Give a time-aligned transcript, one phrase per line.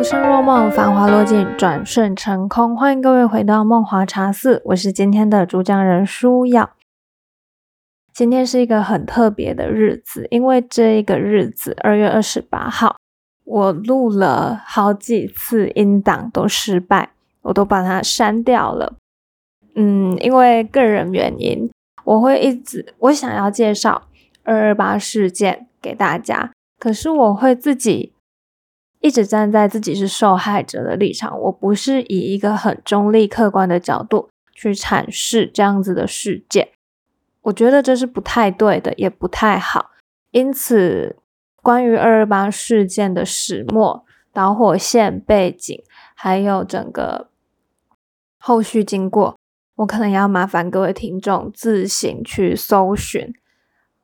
[0.00, 2.74] 浮生若梦，繁华落尽，转瞬成空。
[2.74, 6.70] 欢迎各位回到梦华茶肆，我是今天的主讲人舒瑶。
[8.14, 12.96] 今天是一个很特别的日子，因为这一个日子，二月二十八号，
[13.44, 17.10] 我录了好几次音档都失败，
[17.42, 18.94] 我都把它删掉了。
[19.74, 21.70] 嗯，因为个人原因，
[22.04, 24.04] 我会一直我想要介绍
[24.44, 28.14] 二二八事件给大家，可是我会自己
[29.00, 36.68] 一直站在自己是受害者的立场，我不是以一个很中立客观的角度去阐释这样子的事件，
[37.42, 39.90] 我觉得这是不太对的，也不太好。
[40.32, 41.16] 因此，
[41.62, 45.82] 关于二二八事件的始末、导火线、背景，
[46.14, 47.28] 还有整个
[48.38, 49.36] 后续经过。
[49.76, 53.32] 我可能要麻烦各位听众自行去搜寻，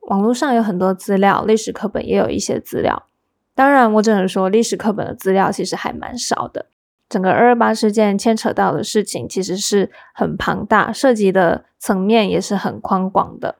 [0.09, 3.07] 网络上有很多资料，历史课本也有一些资料。
[3.57, 6.67] 当然，我只能说历史课本的资料其实还蛮少的。
[7.09, 13.55] 整个二二八事件牵扯到的事情其实是很庞大，涉及的层面也是很宽广的。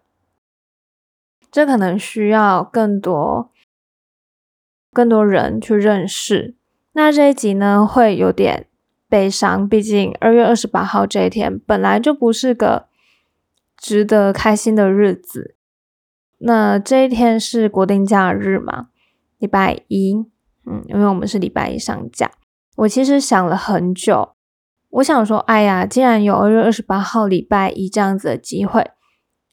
[1.51, 3.49] 这可能需要更多
[4.93, 6.53] 更多人去认识。
[6.91, 8.67] 那这一集呢，会有点。
[9.09, 12.87] 悲伤，毕竟二月二十八号这一天本来就不是个
[13.77, 15.55] 值得开心的日子。
[16.39, 18.89] 那这一天是国定假日嘛？
[19.37, 20.15] 礼拜一，
[20.65, 22.31] 嗯，因为我们是礼拜一上架。
[22.77, 24.35] 我其实想了很久，
[24.89, 28.91] 我想说，哎呀，既然有二月二十八号礼拜一这样子的机会，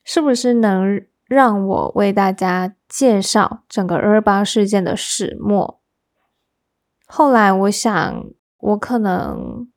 [0.05, 5.81] 是不是能让我为大家介绍整个二二八事件的始末？
[7.07, 8.25] 后来我想。
[8.65, 9.69] 我可能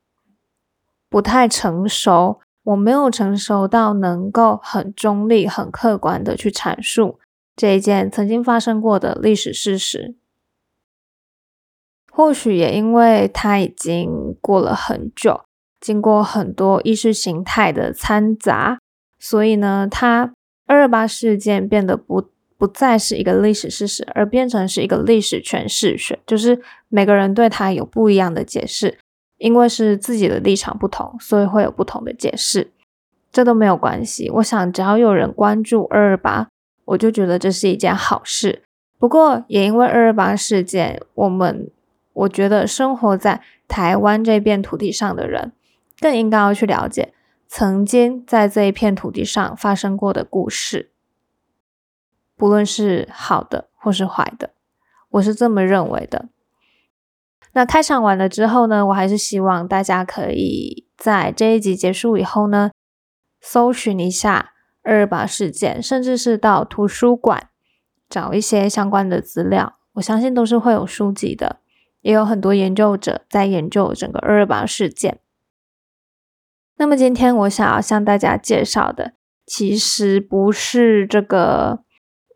[1.10, 7.18] 不太成熟，我没有成熟到能够很中立、很客观的去阐述
[7.58, 10.14] 这一件曾经发生过的历史事实。
[12.10, 15.42] 或许也因为它已经过了很久，
[15.80, 18.78] 经过很多意识形态的掺杂，
[19.18, 20.32] 所以呢，它
[20.66, 26.62] 二二八事件变得不不再是一个历史事实，而变成是一个历史诠释学，就是。
[26.90, 28.96] 每个人对他有不一样的解释，
[29.36, 32.72] 因为是自己的立场不同，所以会有不同的解释。
[33.30, 34.30] 这都没有关系。
[34.36, 36.48] 我想，只要有人关注二二八，
[36.88, 38.62] 我就觉得这是一件好事。
[38.98, 41.70] 不过，也因为二二八事件，我们
[42.12, 45.52] 我觉得生活在台湾这片土地上的人，
[46.00, 47.12] 更应该要去了解
[47.46, 50.90] 曾经在这一片土地上发生过的故事，
[52.36, 54.50] 不论是好的或是坏的，
[55.10, 56.28] 我是这么认为的。
[57.52, 62.70] 那开场完了之后呢，我还是希望大家可以在这一集结束以后呢，
[63.40, 64.52] 搜寻一下
[64.88, 67.48] 二二八事件，甚至是到图书馆
[68.08, 69.78] 找一些相关的资料。
[69.94, 71.60] 我相信都是会有书籍的，
[72.00, 75.20] 也有很多研究者在研究整个二二八事件。
[76.78, 79.12] 那么今天我想要向大家介绍的，
[79.44, 81.80] 其实不是这个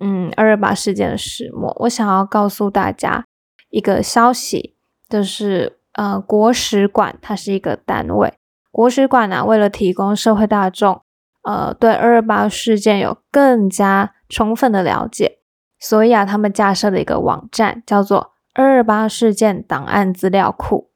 [0.01, 3.25] 嗯二二八事件的始末，我想要告诉大家
[3.71, 4.77] 一个消息。
[5.09, 8.33] 就是呃，国史馆它是一个单位，
[8.71, 11.03] 国史馆呢，为了提供社会大众
[11.43, 15.39] 呃对二二八事件有更加充分的了解，
[15.79, 20.91] 所以啊，他们架设了一个网站，叫做二二八事件档案资料库。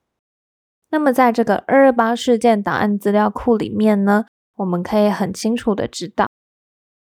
[0.90, 4.26] 那么在这个二二八事件档案资料库里面呢，
[4.56, 6.26] 我们可以很清楚的知道，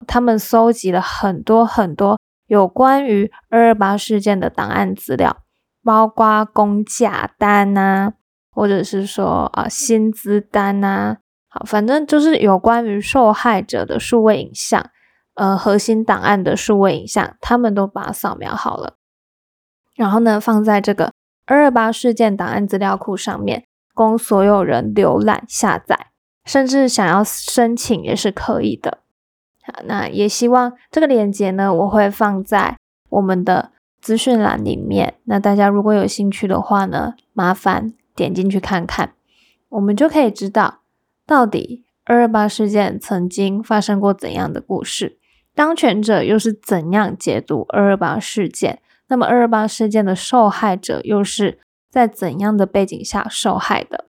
[0.06, 5.38] 他们搜集了很多很多有关于二二八事件的档案资料。
[5.86, 8.14] 包括公价单呐，
[8.50, 11.18] 或者是说啊薪资单呐，
[11.54, 14.90] 好，反正就是有关于受害者的数位影像，
[15.34, 18.96] 呃，核心档案的数位影像，他们都把它扫描好了，
[19.94, 21.12] 然后呢，放在这个
[21.46, 23.64] 二二八事件档案资料库上面，
[23.94, 26.08] 供所有人浏览下载，
[26.44, 28.98] 甚至想要申请也是可以的。
[29.62, 32.76] 好，那也希望这个链接呢，我会放在
[33.10, 33.70] 我们的。
[34.04, 39.14] 资讯栏里面，那大家如果有兴趣的话呢，麻烦点进去看看，
[39.70, 40.80] 我们就可以知道
[41.26, 45.18] 到底二二八事件曾经发生过怎样的故事，
[45.54, 54.06] 当权者又是怎样解读二二八事件，那么二二八事件的受害者又是在怎样的背景下受害的？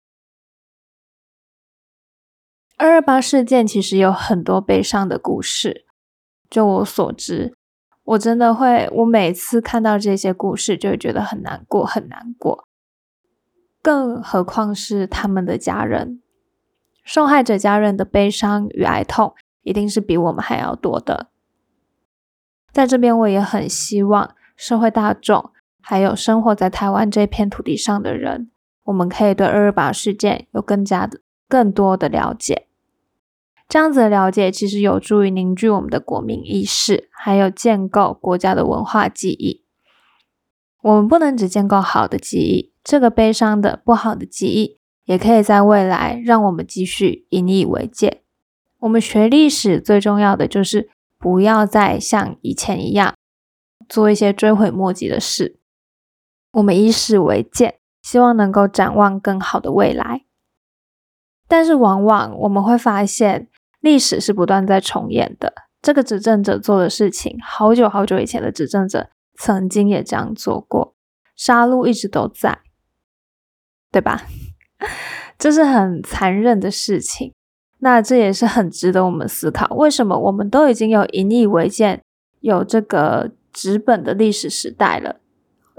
[2.77, 5.87] 二二八事件其实有很多悲伤的故事，
[6.49, 7.55] 就我所知。
[8.05, 12.67] 我真的会，我每次看到这些故事，就会觉得很难过，很难过。
[13.83, 16.23] 更何况是他们的家人，
[17.09, 21.31] 受害者家人的悲伤与哀痛，一定是比我们还要多的。
[22.71, 25.51] 在这边，我也很希望社会大众，
[25.81, 28.51] 还有生活在台湾这片土地上的人，
[28.85, 32.67] 我们可以对二二八事件有更加的、更多的了解。
[33.67, 39.65] 这样子的了解，其实有助于凝聚我们的国民意识，还有建构国家的文化记忆。
[40.83, 44.78] 我们不能只建构好的记忆，这个悲伤的、不好的记忆，
[45.09, 48.23] 也可以在未来让我们继续引以为戒。
[48.81, 53.15] 我们学历史最重要的就是不要再像以前一样
[53.89, 55.59] 做一些追悔莫及的事。
[56.53, 60.27] 我们以史为鉴，希望能够展望更好的未来。
[61.49, 63.49] 但是，往往我们会发现。
[63.81, 65.55] 历史是不断在重演的。
[65.81, 69.09] 这个执政者做的事情，好久好久以前的执政者
[69.39, 70.97] 曾经也这样做过，
[71.37, 72.59] 杀戮一直都在，
[73.93, 74.27] 对吧？
[75.39, 77.33] 这是很残忍的事情。
[77.81, 82.03] 那这也是很值得我们思考：为什么我们都已经有引以为鉴、
[82.41, 85.21] 有这个纸本的历史时代了，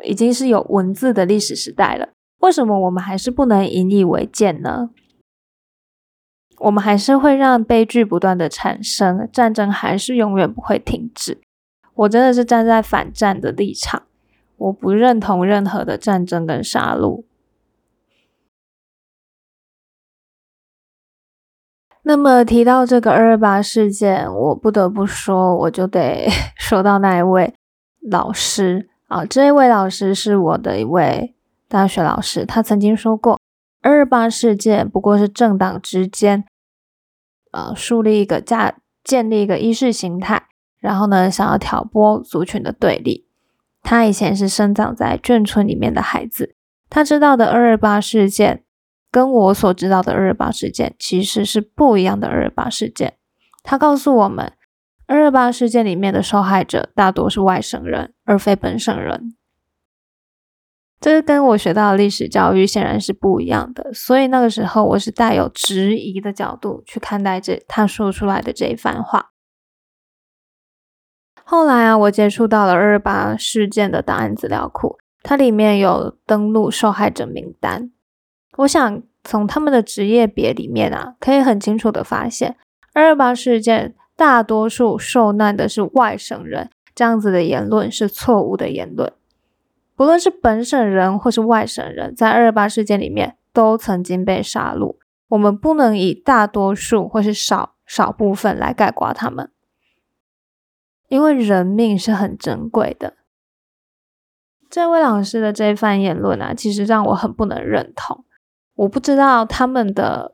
[0.03, 2.09] 已经是有文字的历史时代了，
[2.39, 4.91] 为什么我们还是不能引以为鉴呢？
[6.59, 11.39] 我们还是会让悲剧不断的产生，战争还是永远不会停止。
[11.95, 14.03] 我真的是站在反战的立场，
[14.55, 17.25] 我不认同任何的战争跟杀戮。
[22.09, 26.27] 那么提到这个二二八事件，我不得不说，我就得
[26.57, 27.53] 说到那一位
[28.09, 31.35] 老师啊，这一位老师是我的一位
[31.67, 33.39] 大学老师，他曾经说过。
[33.83, 36.43] 二二八事件不过是政党之间，
[37.51, 38.73] 呃，树立一个架，
[39.03, 40.47] 建立一个意识形态，
[40.79, 43.27] 然后呢，想要挑拨族群的对立。
[43.83, 46.55] 他以前是生长在眷村里面的孩子，
[46.89, 48.63] 他知道的二二八事件，
[49.11, 53.17] 跟我所知道的二二八事件其实是不一样的二二八事件。
[53.63, 54.53] 他告诉我们，
[55.07, 59.35] 二二八事件里面的受害者大多是外省人，而非本省人。
[60.99, 69.31] 这个跟我学到的历史教育显然是不一样的，所以那个时候我是带有质疑的角度去看待这他说出来的这一番话。
[71.43, 77.91] 后来啊，我接触到了二二八事件的档案资料库，它里面有登录受害者名单。
[78.59, 82.57] 我想从他们的职业别里面啊，可以很清楚的发现，
[82.93, 89.13] 二二八事件大多数受难的是外省人，这样子的言论是错误的言论。
[89.95, 94.97] 不论是本省人或是外省人，在二二八事件里面都曾经被杀戮。
[95.29, 99.51] 我们不能以大多数或是少少部分来概括他们，
[101.07, 103.13] 因为人命是很珍贵的。
[104.69, 108.25] 这位老师的这番言论啊，其实让我很不能认同。
[108.79, 110.33] 我不知道他们的，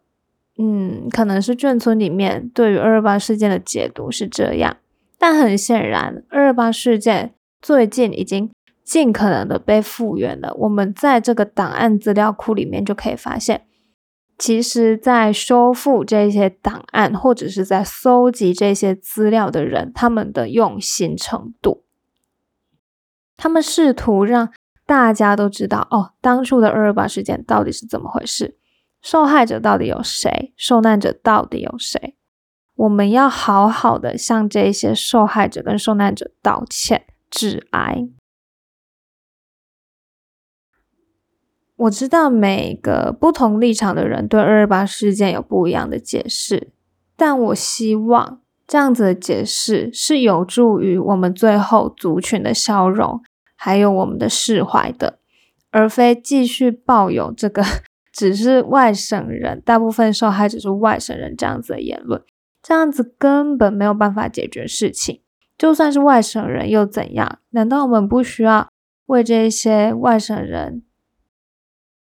[0.57, 4.77] 嗯，可能是眷村里面对于二二八事件的解读是这样，
[5.17, 8.49] 但很显然，二二八事件最近已经。
[8.85, 10.53] 尽可能的被复原了。
[10.59, 13.65] 我们在这个档案资料库里面就可以发现，
[14.37, 21.83] 其实，在修复这些档案或者是在搜集这些资料的人，他们的用心程度，
[23.35, 24.51] 他们试图让
[24.85, 28.57] 大家都知道，哦，当初的二二八事件到底是怎么回事，
[29.01, 32.15] 受害者到底有谁，受难者到底有谁？
[32.75, 38.09] 我们要好好的向这些受害者跟受难者道歉、致哀。
[41.77, 46.71] 我知道每个不同立场的人对二二八事件有不一样的解释，
[47.17, 53.21] 但我希望这样子的解释是有助于我们最后族群的消融，
[53.65, 55.17] 还有我们的释怀的，
[55.71, 57.63] 而非继续抱有这个
[58.13, 62.23] 只是外省人，大部分受害者是外省人这样子的言论，
[62.61, 65.23] 这样子根本没有办法解决事情。
[65.57, 67.39] 就算是外省人又怎样？
[67.49, 68.69] 难道我们不需要
[69.07, 70.83] 为这些外省人？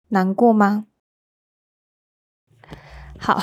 [0.08, 0.88] 难过吗？
[3.20, 3.40] 好，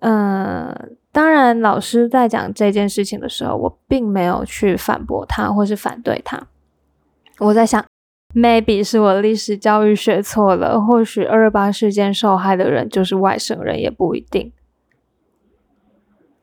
[0.00, 6.48] 嗯，当然，老师在讲这件事情的时候，我并没有去反驳他或是反对他。
[7.38, 7.84] 我在想
[8.34, 14.52] ，maybe 是我历史教育学错了，或许二二八事件受害的人就是外省人，也不一定。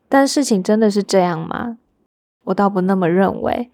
[0.07, 1.77] 但事情真的是这样吗？
[2.45, 3.71] 我倒不那么认为。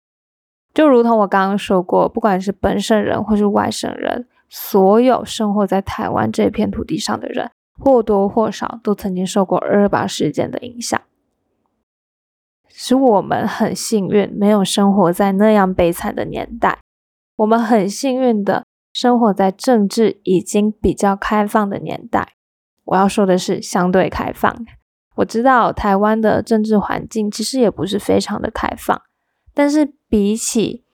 [0.73, 4.27] 就如同我刚刚说过，不管是本省人或是外省人。
[4.53, 7.49] 所有生活在台湾这片土地上的人，
[7.79, 10.99] 或多或少都曾经受过二二八事件的影响，
[12.67, 16.79] 使我们很幸运，没有生活在那样悲惨的年代。
[17.41, 22.35] 我们很幸运的生活在政治已经比较开放的年代。
[22.83, 24.55] 我要说的是相对开放。
[25.15, 29.01] 我知道台湾的政治环境其实也不是非常的开放，
[29.53, 30.85] 但是比起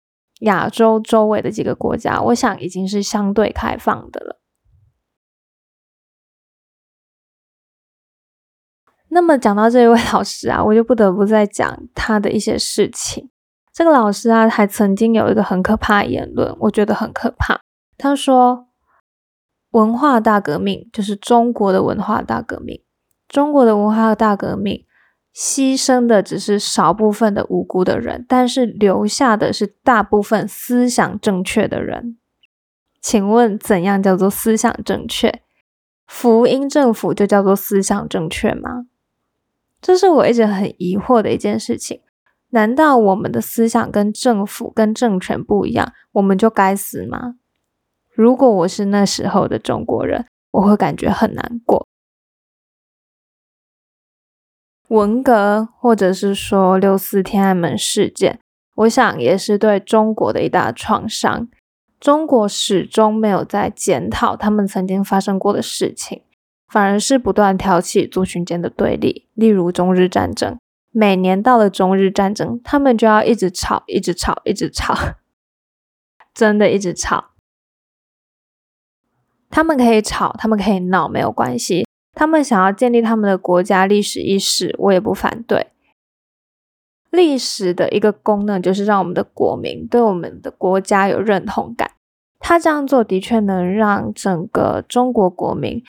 [0.42, 4.40] 亚洲周围的几个国家，我想已经是相对开放的了。
[9.10, 13.30] 那么讲到这一位老师啊，我就不得不再讲他的一些事情。
[13.78, 17.60] 这个老师啊，还曾经有一个很可怕的言论，我觉得很可怕。
[17.96, 18.70] 他说
[19.70, 22.82] ：“文化大革命就是中国的文化大革命，
[23.28, 24.84] 中国的文化大革命
[25.32, 32.18] 牺牲的只是少部分的无辜的人，但是留下的是大部分思想正确的人。
[33.00, 35.44] 请问，怎样叫做思想正确？
[36.08, 38.88] 福音政府就叫做思想正确吗？
[39.80, 42.02] 这是我一直很疑惑的一件事情。”
[42.52, 47.36] 难道我们的思想跟政府、跟政权不一样，我们就该死吗？
[48.14, 51.86] 如果我是那时候的中国人，我会感觉很难过。
[54.88, 58.40] 文革，或者是说六四天安门事件，
[58.76, 61.50] 我想也是对中国的一大创伤。
[62.00, 66.22] 中国始终没有在检讨他们曾经发生过的事情，
[66.70, 70.58] 反而是不断挑起族群间的对立，例如中日战争。
[70.92, 74.96] 每年到了中日战争，他们就要一直吵，一直吵，一直吵，
[76.34, 77.32] 真的一直吵。
[79.50, 81.86] 他们可以吵，他们可以闹，没有关系。
[82.14, 85.68] 他们想要建立他们的国家历史意识，我也不反对。
[87.10, 91.92] 历史的一个功能就是让我们的国民对我们的国家有认同感。
[92.40, 95.84] 他这样做的确能让整个中国国民。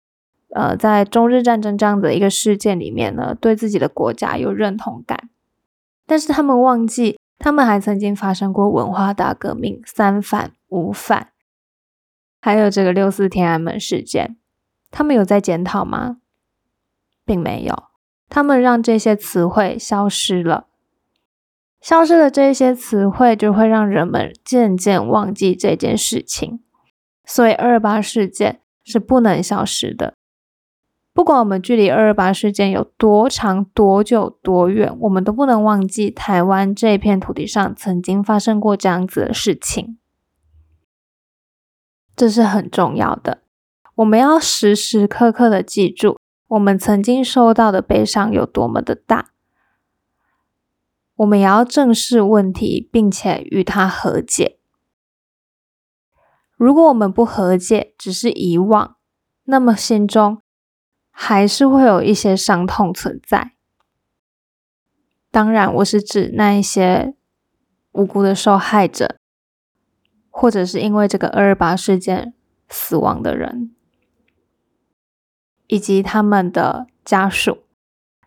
[0.58, 5.30] 呃，在中日战争这样的一个事件里面呢，对自己的国家有认同感，
[6.04, 11.28] 但是他们忘记，他们还曾经发生过文化大革命、三反、五反，
[12.40, 14.36] 还有这个六四天安门事件，
[14.90, 16.16] 他们有在检讨吗？
[17.24, 17.84] 并没有，
[18.28, 20.66] 他们让这些词汇消失了，
[21.80, 26.58] 消失了这些词汇，就会让人们渐渐忘记这件事情，
[27.24, 30.17] 所以二八事件是不能消失的。
[31.18, 39.98] 不管我们距离二二八事件有多长、多久、多远，我们都不能忘记台湾这片土地上曾经发生过这样子的事情，
[42.14, 43.42] 这是很重要的。
[43.96, 49.30] 我们要时时刻刻的记住，我们曾经受到的悲伤有多么的大。
[51.16, 54.60] 我们也要正视问题，并且与它和解。
[56.56, 58.94] 如果我们不和解，只是遗忘，
[59.46, 60.40] 那么心中。
[61.20, 63.50] 还是会有一些伤痛存在。
[65.32, 67.12] 当然，我是指那一些
[67.90, 69.16] 无辜的受害者，
[70.30, 72.34] 或者是因为这个二二八事件
[72.68, 73.74] 死亡的人，
[75.66, 77.64] 以及他们的家属。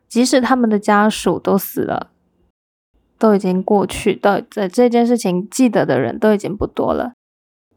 [0.09, 2.11] 即使他们的家属都死了，
[3.17, 7.13] 都已经过去，的在这件事情记得的人都已经不多了，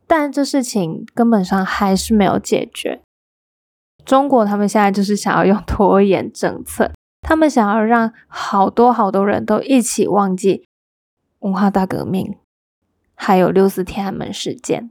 [0.08, 3.02] 但这事情根本上还是没有解决。
[4.04, 6.92] 中国他们现在就是想要用拖延政策，
[7.22, 10.68] 他们想要让好多好多人都一起忘记
[11.38, 12.36] 文化大革命，
[13.14, 14.90] 还有六四天安门事件。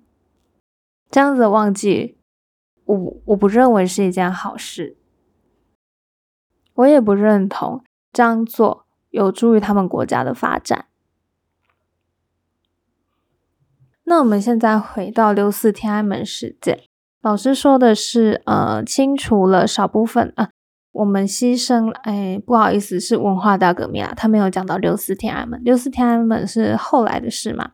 [1.12, 2.18] 这样子忘记，
[2.86, 4.98] 我我不认为是一件好事，
[6.74, 10.88] 我也不认同这样做有助于他们国家的发展。
[14.06, 16.90] 那我们现在回到六四天安门事件。
[17.24, 20.50] 老师说的是，呃，清除了少部分啊，
[20.92, 27.72] 我们牺牲，哎，不好意思，是文化大革命啊，他没有讲到六四天安门，六四天安门是后来的事嘛。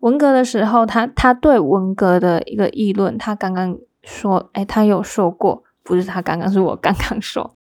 [0.00, 7.54] 文革的时候，他他对文革的一个议论，他刚刚说，哎，他有说过，不是他刚刚，是我刚刚说，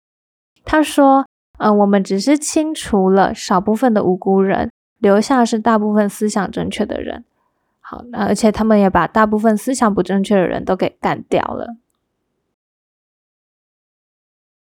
[0.65, 1.25] 他说，
[1.59, 4.69] 呃，我们只是清除了少部分的无辜人，
[4.99, 7.25] 留下是大部分思想正确的人。
[7.87, 11.77] 好，那而且他们也把大部分思想不正确的人都给干掉了。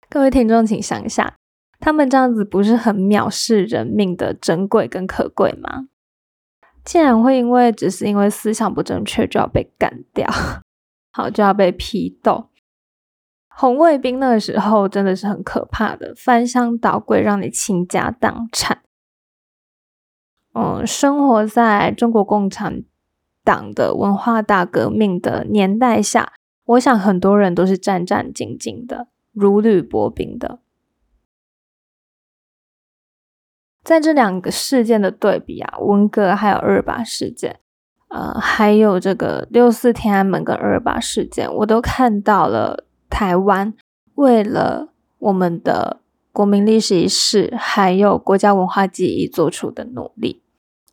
[0.09, 1.35] 各位听众，请想一下，
[1.81, 5.89] 他们这样子不是很藐视人命的珍贵跟可贵吗？
[6.85, 10.31] 竟然会因为只是因为思想不正确就要被干掉，
[11.11, 12.49] 好就要被批斗。
[13.49, 18.83] 红卫兵那个时候真的是很可怕的，翻箱倒柜让你倾家荡产。
[20.55, 22.85] 嗯，生活在中国共产。
[23.45, 26.33] 党的文化大革命的年代下，
[26.65, 30.61] 我想很多人都是战战兢兢的，如履薄冰的。
[33.83, 37.61] 在这两个事件的对比啊，文革还有二八事件，
[38.09, 43.75] 呃，还有这个六四天安门跟二八事件，我都看到了台湾
[44.17, 50.43] 为了我们的国民历史仪式还有国家文化记忆做出的努力。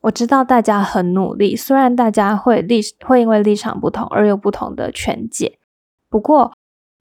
[0.08, 5.60] 我知道大家很努力，虽然大家会立会因为立场不同而有不同的权解，
[6.10, 6.56] 不过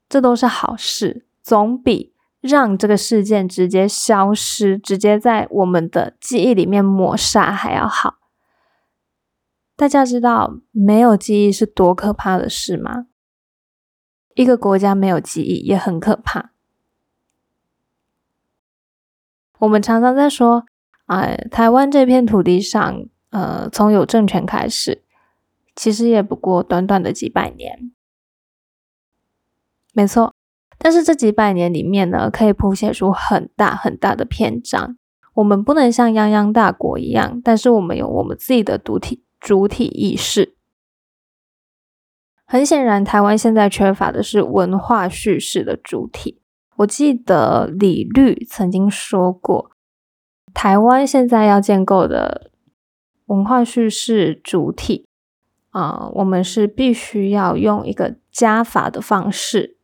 [0.09, 8.17] 这都是好事，总比让这个事件直接消失、直接在我们的记忆里面抹杀还要好。
[9.77, 13.07] 大家知道没有记忆是多可怕的事吗？
[14.35, 16.51] 一个国家没有记忆也很可怕。
[19.59, 20.67] 我们常常在说。
[21.07, 25.03] 哎，台湾这片土地上，呃，从有政权开始，
[25.75, 27.93] 其实也不过短短的几百年，
[29.93, 30.35] 没错。
[30.79, 34.99] 但是这几百年里面呢，可以谱写出很大很大的篇章。
[35.35, 40.57] 我们不能像泱泱大国一样，但是我们有我们自己的主体主体意识。
[42.45, 46.41] 很显然，台湾现在缺乏的是文化叙事的主体。
[46.77, 49.71] 我记得李律曾经说过。
[50.57, 52.51] 台湾现在要建构的
[53.27, 55.07] 文化叙事主体
[55.69, 59.77] 啊，我们是必须要用一个加法的方式，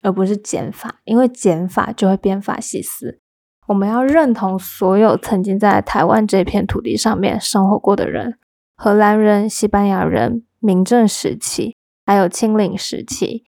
[0.00, 3.20] 而不是减法，因为减法就会变法西斯。
[3.68, 8.36] 我们要认同所有曾经在台湾这片土地上面生活过的人，
[8.74, 13.44] 荷兰人、西班牙人、明政时期，还有清领时期，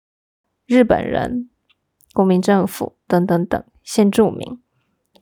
[0.66, 1.50] 日本人、
[2.14, 4.58] 国民政府等等等，先住民。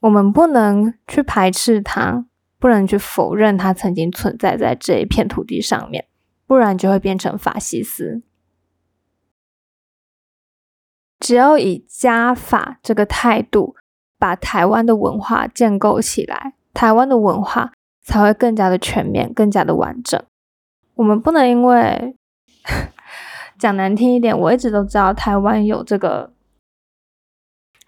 [0.07, 2.27] 我们不能去排斥它，
[2.61, 6.07] 不能去否认它曾经存在在这一片土地上面，
[6.47, 8.23] 不然就会变成法西斯。
[11.19, 13.75] 只有以加法这个态度，
[14.17, 17.73] 把台湾的文化建构起来，台湾的文化
[18.05, 20.23] 才会更加的全面，更加的完整。
[20.95, 22.17] 我们不能因为
[23.59, 26.33] 讲难听一点，我一直都知道台湾有这个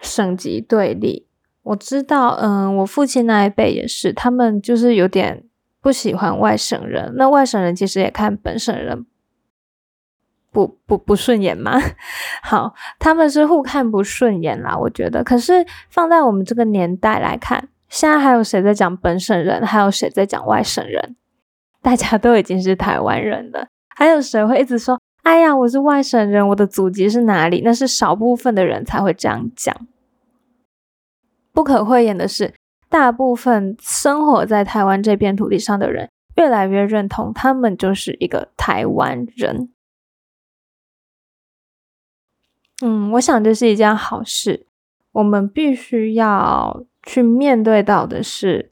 [0.00, 1.27] 省级对立。
[1.68, 5.44] 我知道，嗯，我父亲那一辈也是，他们就是有点
[5.82, 7.12] 不喜欢外省人。
[7.16, 9.04] 那外省人其实也看本省人
[10.50, 11.78] 不不不顺眼嘛。
[12.42, 15.22] 好，他们是互看不顺眼啦，我觉得。
[15.22, 19.64] 可是放在我们这个年代来看，现在还有谁在讲本省人？
[19.66, 21.16] 还有谁在讲外省人？
[21.82, 29.76] 大家都已经是台湾人了，还有谁会一直说：“哎呀，我是外省人，我的祖籍是哪里？”那是少部分的人才会这样讲。
[31.58, 32.54] 不可讳言的是，
[32.88, 39.68] 大部分生活在台湾这片土地上的人，越来越认同他们就是一个台湾人。
[42.80, 44.68] 嗯，我想这是一件好事。
[45.10, 48.70] 我们必须要去面对到的是，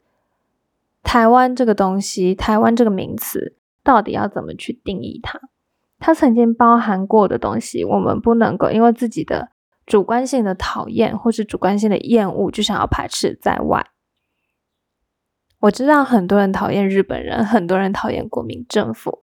[1.03, 5.41] 台湾这个东西，台湾这个名词，到底要怎么去定义它？
[5.99, 9.49] 它曾经包含过的东西，我们不能够因为自己的。
[9.87, 13.87] 主观性的讨厌或是主观性的厌恶，就想要排斥在外。
[15.59, 19.23] 我知道很多人讨厌日本人，很多人讨厌国民政府，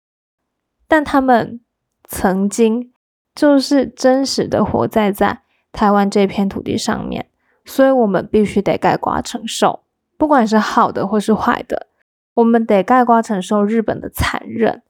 [0.88, 1.60] 但他们
[2.06, 2.94] 曾经
[3.36, 5.42] 就是真实的活在在
[5.74, 7.30] 台湾这片土地上面，
[7.66, 9.84] 所以我们必须得盖瓜承受，
[10.18, 11.88] 不管是好的或是坏的，
[12.36, 14.84] 我们得盖瓜承受日本的残忍，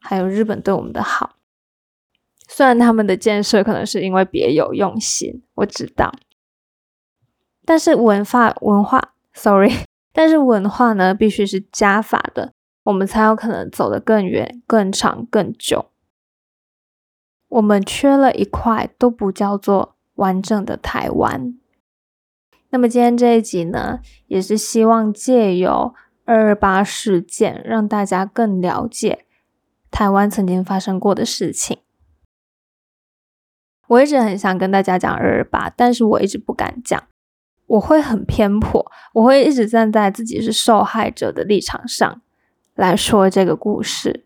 [0.00, 1.37] 还有日本对我们的好。
[2.58, 6.12] 虽然他们的建设可能是因为别有用心，我知道，
[7.64, 9.70] 但是文化文化，sorry，
[10.12, 15.86] 但是文化呢，必须是加法的，我们才有可能走得更远、更长、更久。
[17.46, 21.56] 我们缺了一块，都不叫做完整的台湾。
[22.70, 25.94] 那么今天这一集呢，也是希望借由
[26.24, 29.24] 二二八事件，让大家更了解
[29.92, 31.78] 台湾曾经发生过的事情。
[33.88, 37.02] 我一直很想跟大家讲二二八，但是我一直不敢讲，
[37.66, 42.20] 我会很偏颇，我会一直站在自己是受害者的立场上
[42.74, 44.24] 来说这个故事。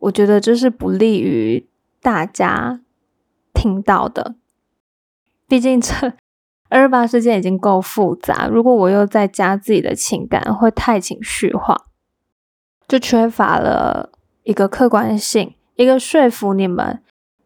[0.00, 1.68] 我觉得这是不利于
[2.00, 2.80] 大家
[3.54, 4.34] 听到的，
[5.46, 6.14] 毕竟这
[6.68, 11.86] 二二八事件已经够复杂，如果我又再加自己的情感，会太情绪化，
[12.86, 14.10] 就缺乏了
[14.42, 17.00] 一个客观性，一个说服你们。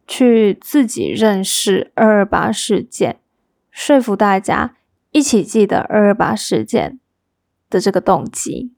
[0.06, 3.20] 去自己认识二二八事件，
[3.70, 4.76] 说服大家
[5.10, 7.00] 一起记得二二八事件
[7.70, 8.74] 的这个动机。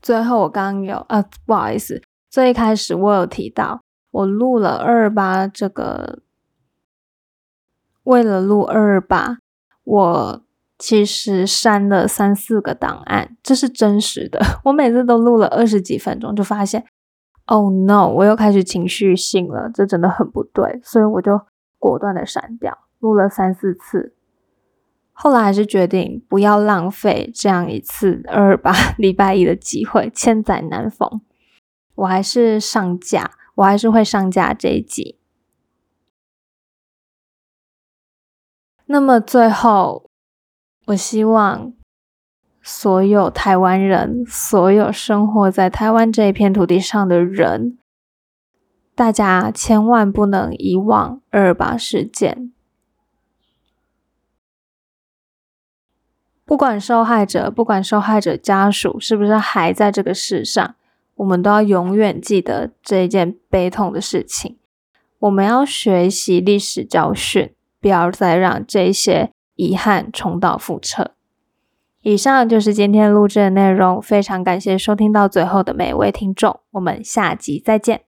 [0.00, 6.20] 最后，我刚有啊，不好意思，最一开始我有提到，我录了二二八这个，
[8.04, 9.38] 为了录二二八，
[9.82, 10.44] 我
[10.78, 14.40] 其实删了三四个档案，这是真实的。
[14.66, 16.86] 我每次都录了二十几分钟，就发现。
[17.50, 18.08] Oh no！
[18.08, 21.40] 我又开始情绪性了，这真的很不对，所以我就
[21.78, 24.14] 果断的删掉，录了三四次，
[25.12, 31.22] 后来还是决定不要浪费这样一次二二八礼拜一的机会，千载难逢，
[31.94, 35.18] 我还是上架，我还是会上架这一集。
[38.84, 40.10] 那么最后，
[40.88, 41.72] 我希望
[42.70, 47.78] 所有台湾人，所有生活在台湾这一片土地上的人，
[48.94, 52.52] 大家千万不能遗忘二八事件。
[56.44, 60.74] 不管受害者，不管受害者家属是不是还在这个世上，
[61.14, 64.58] 我们都要永远记得这一件悲痛的事情。
[65.20, 67.54] 我们要学习历史教训。
[67.80, 71.17] 不要再让这些遗憾重蹈覆辙。
[72.02, 78.02] 以上就是今天录制的内容，非常感谢收听到最后的每位听众，我们下集再见。